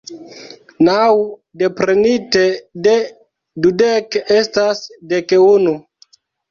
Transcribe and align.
Naŭ 0.87 1.03
deprenite 1.63 2.43
de 2.89 2.97
dudek 3.67 4.21
estas 4.41 4.87
dek 5.15 5.41
unu. 5.49 5.81